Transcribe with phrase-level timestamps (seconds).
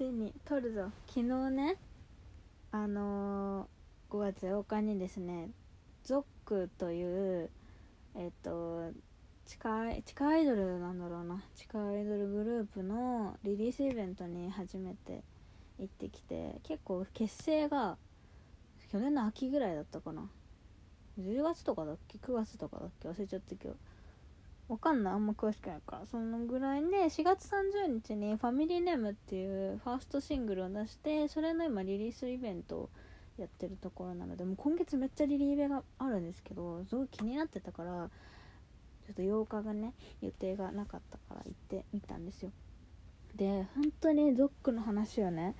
[0.00, 0.90] ついに撮るぞ。
[1.08, 1.76] 昨日ね
[2.72, 5.50] あのー、5月8日にですね。
[6.04, 7.50] ゾックという
[8.14, 8.92] えっと
[9.44, 11.44] 地下地下アイドルなんだろうな。
[11.54, 15.22] 地下アイドルグループのリリースイベントに初めて
[15.78, 17.98] 行ってきて結構結成が
[18.90, 20.30] 去年の秋ぐらいだったかな。
[21.18, 23.06] 10月とかだっけ？9月とかだっけ？
[23.10, 23.76] 忘れちゃったけど。
[24.70, 26.06] わかんないあんま詳しくないから。
[26.06, 32.88] そのぐらいで4月30日に「ファミリーネームっていうファーストシングルを出してそれの今リリースイベントを
[33.36, 38.10] やってるところなのでもう今月めっちゃリリーベがあるんですけどすごい気になってたから
[39.06, 42.52] ちょっと8日がね予定がなかったから行ってみたんですよ。
[43.34, 45.56] で本当にゾックの話をね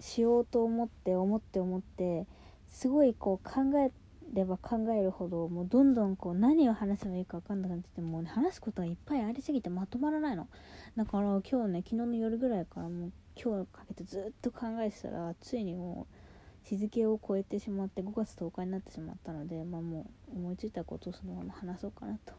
[0.00, 2.26] しようと思って思って思って
[2.66, 10.48] すごいこう考えてれば考えるほどもうどんどんこう何を話せばいいか分かんなくなっててもう、ね、話すことがいっぱいありすぎてまとまらないの。
[10.96, 22.32] だから今日ね昨日の夜ぐらいからもう今日かけてずっと考えてたらついにもう日付を超えてしまって5月10日になってしまったので、まあ、もう思いついたことをそのまま話そうかなと。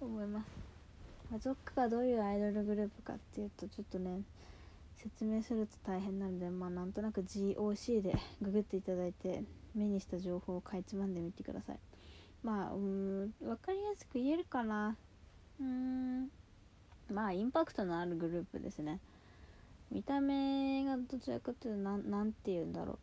[0.00, 0.46] 思います、
[1.30, 4.22] まあ、ゾックがどういうアイドルグループかっていうとちょっとね
[4.96, 9.42] 説明すると大変なのでまあなんとなく GOC でググっていただいて
[9.74, 11.78] 目にした情報をかいつまんでみてください。
[12.42, 14.96] まあうん分かりやすく言えるかな。
[15.60, 16.28] うん。
[17.12, 19.00] まあインパクトのあるグループですね。
[19.90, 22.98] 見た目がどちらかというと何て言うんだろう。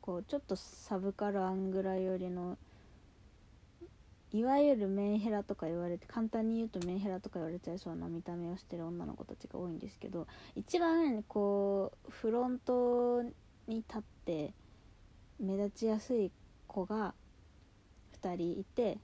[0.00, 2.56] こうちょっとサブカルアングラよりの
[4.32, 13.22] いわゆるメンヘラとか言われて簡単に言うとメンヘラとか言われちゃいそうな見た目をしてる女の子たちが多いんですけど一番こうフロント
[13.66, 14.54] に立って
[15.40, 16.30] 目立ちやすい
[16.66, 17.14] 子が
[18.22, 18.98] 2人いて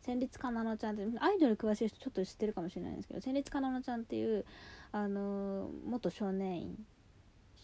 [0.00, 4.44] 戦慄かなのちゃんってアイドル詳しい人ちょっと知ってるかもしれないんですけど戦慄かなのちゃんっていう
[4.92, 6.78] あの元少年院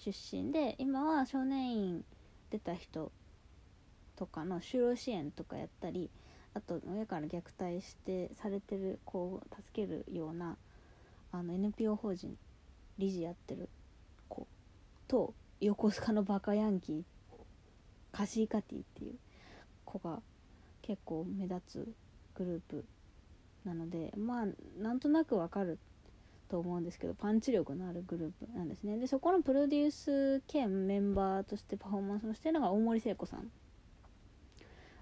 [0.05, 2.05] 出身で今は少年院
[2.51, 3.11] 出た人
[4.17, 6.11] とかの就労支援とかやったり
[6.53, 10.57] あと親から虐待してされてる子を助けるような
[11.33, 12.37] あの NPO 法人
[12.99, 13.69] 理事やってる
[14.29, 14.47] 子
[15.09, 17.03] と横須賀のバカヤンキーっ
[18.15, 19.15] カシーカティっていう
[19.85, 20.21] 子が
[20.83, 21.89] 結構目立つ
[22.37, 22.85] グループ
[23.65, 24.47] なのでまあ
[24.81, 25.79] なんとなくわかる
[26.49, 28.99] と思うんですけどパンチ力のあるグループなんですね。
[28.99, 33.51] でそこのプロデュース兼メンバーとしてパフォーマンスをしてるのが大森聖子さん。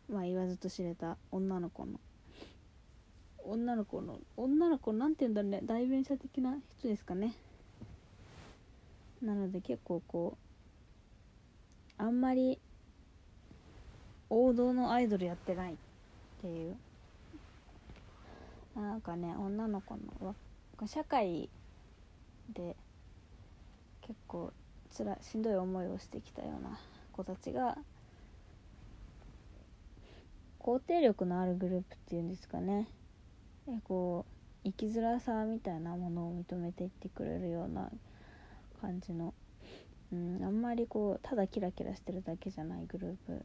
[0.08, 2.00] まあ言わずと知れた女の子の。
[3.44, 5.60] 女の子の女の子なんて言うんだろうね。
[5.64, 7.34] 代弁者的な人ですかね。
[9.20, 10.38] なので結構こ
[11.98, 12.58] うあんまり
[14.34, 15.76] 王道のアイドルやってないっ
[16.40, 16.76] ていう。
[18.74, 20.34] なんかね女の子の
[20.86, 21.50] 社会
[22.54, 22.74] で
[24.00, 24.50] 結構
[24.90, 26.78] つらしんどい思いをしてきたような
[27.12, 27.76] 子たちが
[30.58, 32.88] 肯定力のあるグループっていうんですかね。
[33.84, 34.24] こ
[34.64, 37.90] う生きづらさみたいなものを認めていってくれるような
[38.80, 39.34] 感じの、
[40.12, 43.44] うん、あんまりこうただキラキラしてるだけじゃないグループ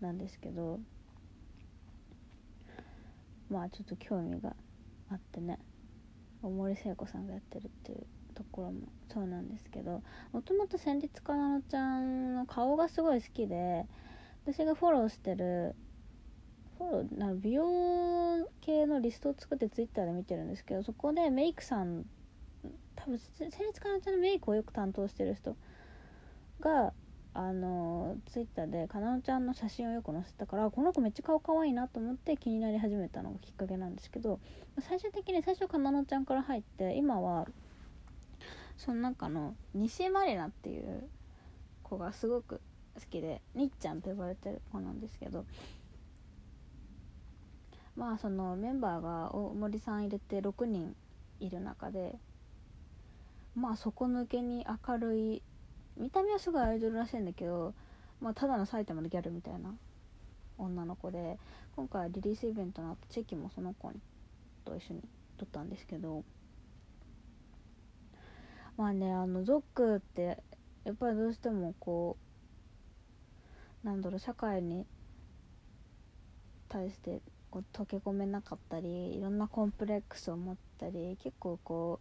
[0.00, 0.80] なんですけど
[3.50, 4.54] まあちょっと興味が
[5.10, 5.58] あってね
[6.42, 13.86] 大森聖子さんがやってるっていうところもそうなんですけどもともと戦慄かなのちゃんの顔がすごい好きで
[14.46, 15.74] 私がフォローしてる
[16.78, 22.04] フォローな美容系のリストを作ってツイッターで見てるんですけどそこでメイクさん
[22.94, 25.56] 多分戦慄かなちゃんのメイクをよく担当してる人
[26.60, 26.92] が
[27.34, 34.40] あのツイッターでかなのちゃんの写真をよく載せたからこの子めっちゃ顔かわいいなと思って気になり始めたのがきっかけなんですけど
[34.80, 37.46] 最終的に最初かなのちゃんから入って今は
[38.76, 41.08] その中の西まりなっていう
[41.82, 42.60] 子がすごく
[42.94, 45.44] 好きでにっちゃんと呼ばれてる子なんですけど
[47.96, 50.94] まあそのメンバーが大森さん入れて6人
[51.40, 52.14] いる中で
[53.54, 55.42] まあ底抜けに明るい
[55.98, 57.74] 見た目はすごいアイドルらしいんだけど、
[58.20, 59.74] まあ、ただの埼玉のギャルみたいな
[60.56, 61.38] 女の子で
[61.76, 63.92] 今回リリースイベントの後チェキもその子
[64.64, 65.02] と一緒に
[65.38, 66.24] 撮ったんですけど
[68.76, 70.38] まあねあのゾックって
[70.84, 72.16] やっぱりどうしてもこ
[73.84, 74.86] うなんだろう社会に
[76.68, 82.00] 対してこう溶け込めなかったりいろんなコンプレックスを持ったり結構こ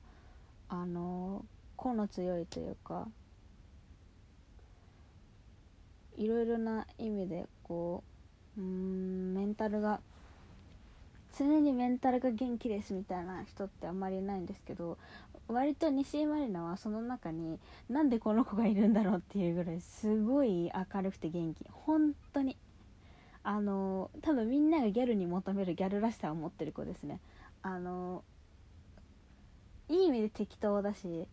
[0.69, 1.45] うあの
[1.75, 3.07] 個の強いというか
[6.17, 8.03] いろいろな意味でこ
[8.57, 9.99] ううんメンタルが
[11.37, 14.97] 常にメンタルが元気ですみたいな人ってあんまりいないんですけど
[15.47, 17.59] 割と西井まりなはその中に
[17.89, 21.65] なんでこの子がいるんだろうっていうぐらいすごい明るくて元気。
[21.71, 22.57] 本当に。
[23.43, 27.21] あの多分みんながギャルに求めるギャルらしさを持ってる子ですね。
[27.61, 28.23] あの
[29.87, 31.27] いい意味で適当だし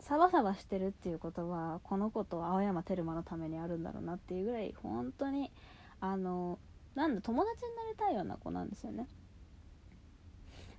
[0.00, 5.50] サバサバしてるっていうことはこの子と青山テルマのためにあるんだろうなっていうぐらい本当に
[6.00, 6.58] あの
[6.94, 9.06] なんだ友達になりたいような子なんですよね。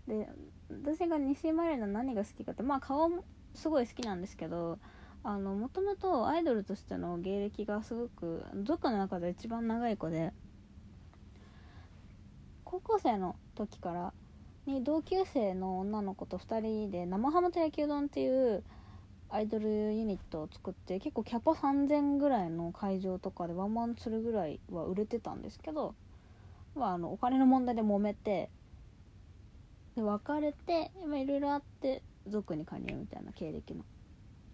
[0.08, 0.28] で
[0.70, 3.24] 私が西井まりな何が好きかってまあ顔も
[3.54, 4.80] すごい好きなんですけど
[5.24, 10.34] あのもともとアイドルとしての芸歴がすごく族の中で一番長い子で
[12.64, 14.14] 高校生の時から
[14.66, 18.64] に同級生の女の子と2人で生ハムと焼きうどんっていう
[19.34, 25.96] アイドルユニットを作って結構キャパ3000ぐらいの会場とかでワンマンするぐらいは売れてたんですけど、
[26.76, 28.50] まあ、あのお金の問題で揉めて
[29.96, 33.86] で別れていろいろあって族に加入みたいな経歴の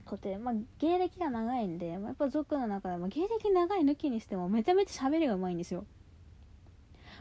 [0.06, 5.85] 子で、まあ、芸歴が長いんで、まあ、やっぱ族の中でも芸歴長い抜きにしてもめちゃめちゃ喋りがうまいんですよ。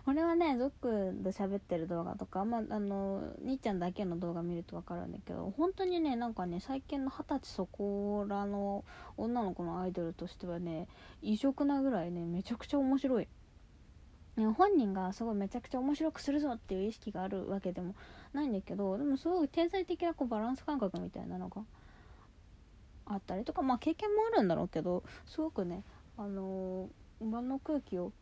[0.06, 8.84] これはね族で喋ってる動画とか、まあ、あの兄ちゃんだけの動画見ると分かるんだけど本当にねなんかね最近の二十歳そこらの
[9.16, 10.86] 女の子のアイドルとしてはね
[11.22, 13.26] 異色なぐらいねめちゃくちゃ面白い。
[14.36, 17.96] 本人がすごいめちゃくちゃ面白くするぞっていう意識があるわけでも
[18.34, 21.62] ないんだけどでもすごい天才的なこうバランス感覚みたいなのが
[23.06, 25.82] あったりとかまあ経験もあるんだろうけどすごくね
[26.18, 28.12] あのー、場の空気を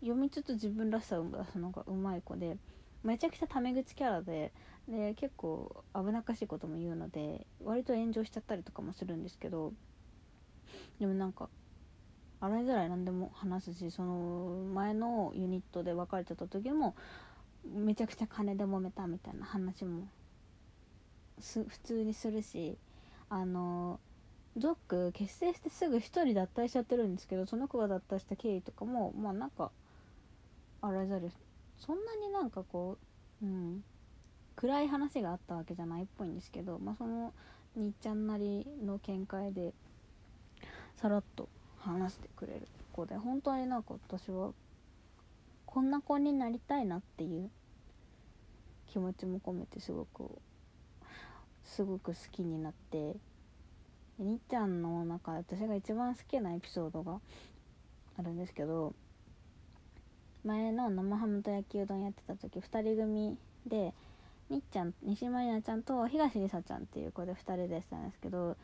[0.00, 2.56] 読みつつ自分らしさを出すのがうまい子で
[3.02, 4.52] めちゃくちゃタメ口キャラで
[4.88, 9.72] で結構危なっかしいことも言うので割と炎上しちゃったりとかもするんですけど
[11.00, 11.48] でもなんか
[12.40, 16.94] 洗いづらい何でも話すしその前のユニットで別れてた時も
[17.64, 20.08] めちゃくちゃ金で揉めたみたいな話も
[21.40, 22.76] 普通にするし
[23.30, 23.98] あの
[24.56, 29.70] ゾック結成してすぐ1人脱退しちゃってるんですけどその子が脱退した経緯とかもまあなんか
[30.86, 31.30] あれざる。
[31.78, 32.98] そんなになんかこ
[33.42, 33.84] ううん。
[34.56, 37.32] 暗い話があったわけじゃないっぽいんですけどまあその
[37.76, 39.72] にっちゃんなりの見解で
[40.96, 41.48] さらっと
[41.80, 44.52] 話してくれる子で本当になんか私は
[45.66, 47.50] こんな子になりたいなっていう
[48.86, 50.30] 気持ちも込めてすごく
[51.64, 53.16] すごく好きになって
[54.18, 57.18] にっちゃんの中で私が一番好きなエピソードが
[58.16, 58.94] あるんですけど
[60.44, 63.94] 前の生ハムと焼きうどんやってた時2人組で
[64.50, 68.56] みっちゃん西まりなちゃんと東梨沙ちゃんっていう子で2人でしたんですけど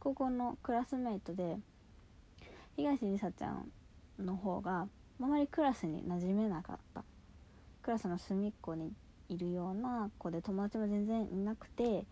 [0.00, 1.58] 高校のクラスメイトで
[2.76, 3.70] 東梨沙ちゃん
[4.18, 4.88] の方が
[5.20, 7.04] あまりクラスに馴染めなかった。
[7.88, 8.92] クラスの隅っこに
[9.30, 12.04] いるような子で友達も全然いなくて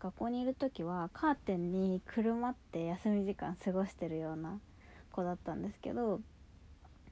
[0.00, 4.58] 学校にいる時はカーテンにくるまって休み時間過ごしてるような
[5.12, 6.20] 子だったんですけど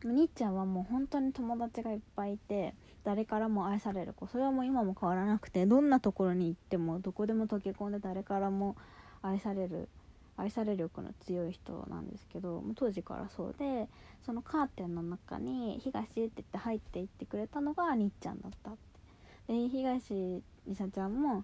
[0.04, 2.74] にっちゃんはもう本当に友達がいっぱいいて
[3.04, 4.26] 誰からも愛される子。
[4.26, 8.76] それはもう今も変わらなくてどんなところに行ってもどこでも溶け込んで誰からも
[9.22, 9.88] 愛される
[10.36, 13.88] 愛され力の強い人なんですけど当時からそうで
[14.24, 18.88] そのカーテンの中に「東」って言って入っていってくれたのがにっちゃんだったって。
[19.48, 21.42] で東りさちゃんも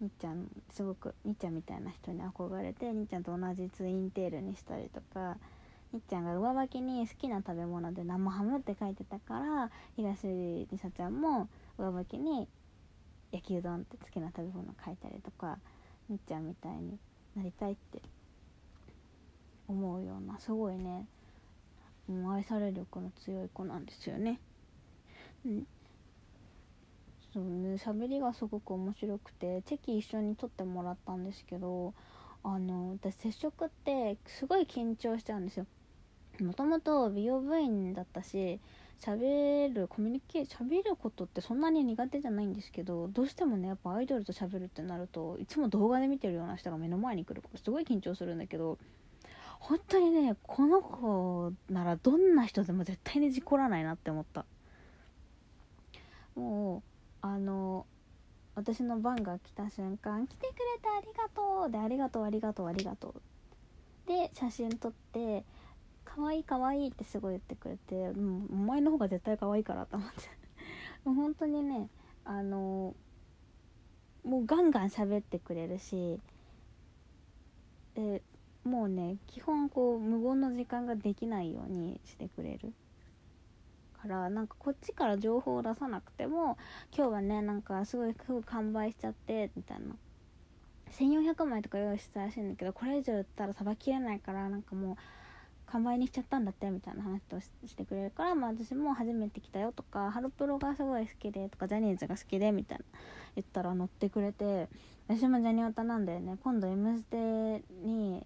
[0.00, 5.36] にっちゃんすごくにっちゃんみたいな人に憧れてにっちゃんと同じツインテールにしたりとか
[5.92, 12.48] みっちゃんが上履きに好きな食べ物で生ハムって書いてたから東梨沙ちゃんも上履きに
[13.30, 15.58] 焼きうどんって好きな食べ物書いたりとか
[16.08, 16.98] みっちゃんみたいに
[17.36, 18.00] なりたいって。
[19.72, 21.06] 思うようなすごいね。
[22.08, 24.40] もう愛され力の強い子なんですよね。
[25.46, 25.66] うん。
[27.32, 31.94] そうね喋りがすごく面白くてチェキ一緒に撮ってもらったんですけど
[32.44, 35.66] あの私接触ってすごい緊張しちゃうんですよ。
[36.42, 38.60] もともと美容部員だったし
[39.00, 48.78] 喋るコミュニケーション喋ることってそんなに苦手じゃないんですけどどうしてもねやっぱアイドルと喋るってなるといつも動画で見てるような人が目の前に来るからすごい緊張するんだけど
[49.58, 54.44] 本当にねこの子ならどんな人でも絶対に事故らないなって思った。
[56.34, 56.82] もう
[57.26, 57.86] あの
[58.54, 63.22] 私の番が来た瞬間「来てくれてありがとう」で「ありがとうありがとうありがとう」
[64.06, 65.44] で写真撮って
[66.04, 68.14] 可愛い可愛いってすごい言ってくれて、う、
[68.50, 70.20] お前の方が絶対可愛いからと思って。
[71.04, 71.88] もう本当にね
[72.24, 72.94] あの
[74.24, 76.20] もうガンガン喋ってくれるし
[77.94, 78.22] で
[78.62, 82.72] もうね基本こう無言の時間ができないようにしてくれる。
[84.02, 86.58] からなんかこっちから情報を出さなくても
[86.96, 89.94] 今日はねなんかすごいすぐ完売しちゃってみたいな。
[90.90, 94.96] 1400枚とか用意してたらしいんだけどこれ以上売ったらさばきれないからなんかもう
[95.72, 102.84] 完売にしちゃったんだってみたいな話をしてくれるから、まあ、私も初めて来たよとかハロプロがすごい好きでとかジャニーズが好きでみたいな
[103.36, 104.68] 言ったら乗ってくれて
[105.08, 106.36] 私もジャニオタなんだよね。
[106.44, 108.24] 今度「M ステ」に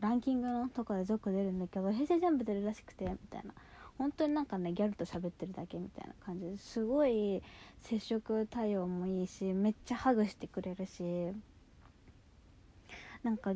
[0.00, 3.52] ランキングのとこでゾク出るんだけど平成ジャンプ出るらしくてみたいな。
[3.98, 7.42] 本当になんかねギャルと喋ってるだけみたいな感じですごい
[7.80, 11.32] 接触対応もいいしめっちゃハグしてくれるし
[13.22, 13.54] なんか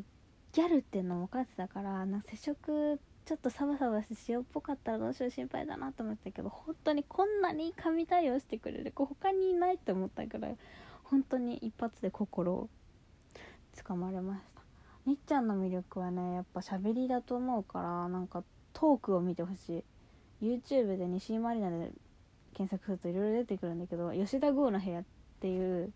[0.53, 10.49] ギャルっていうのも分かってたからなんか接触ちょっとサバサバして塩っぽかったらどうしよう心配だなと思ったけど本当にこんなに神対応してくれる子他にいないって思ったから
[11.05, 12.69] 本当に一発で心を
[13.75, 14.63] つかまれました。
[15.05, 19.85] みっちゃんの魅力はねやっぱ喋りだと思うからなんかトークを見てほし
[20.41, 20.47] い。
[20.47, 21.91] YouTube で西井まりなで
[22.55, 25.05] 検索するといろいろ出てくるんだけど吉田剛の部屋っ
[25.41, 25.93] ていう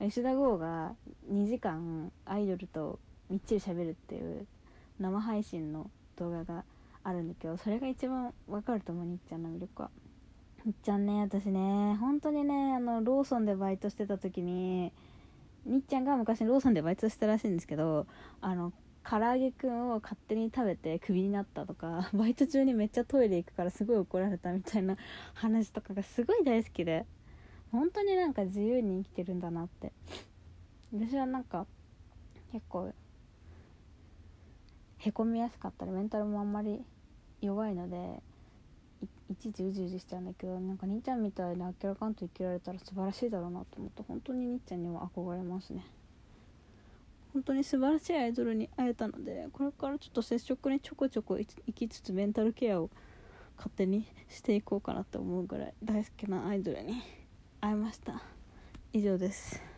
[0.00, 0.94] 吉田剛が
[1.32, 2.98] 2時間アイドルと
[3.30, 4.46] みっちり喋るっていう
[4.98, 6.64] 生配信の動画が
[7.04, 9.90] あるんだけどそれが一番わかると思うにっちゃんの魅力は。
[10.66, 14.92] にっちゃんね私ね本当にねあのローソンでバイトしてた時に
[15.64, 18.06] にっちゃんが昔ローソンでバイトしてたらしいんですけど
[18.42, 18.72] あの
[19.08, 24.98] 唐揚げくんを勝手に食べてクビになったとか バイト中にめっちゃトイレ行くからすごい怒られたみたいな
[25.32, 27.06] 話とかがすごい大好きで
[27.72, 29.92] 本当になんか自由に生きてるんだなって。
[30.92, 31.66] 私はなんか
[32.50, 32.92] 結構
[35.00, 36.84] へこみやすかったりメンタルもあんまり
[37.40, 38.22] 弱いので
[39.30, 45.86] いちいちうじうじしちゃうんだけどなんか兄ちゃんみたいにあっけらかんと生きられたら素晴らしいだろうなと思って本当に兄ちゃんには憧れますね。
[47.32, 52.90] 本当に素晴らしいアイドルに会えたのでこれからちょっと接触にちょこちょこ行きつつメンタルケアを
[53.56, 57.00] 勝手にしていこうかなと思うぐらい大好きなアイドルに
[57.60, 58.20] 会いました。
[58.92, 59.69] 以上です。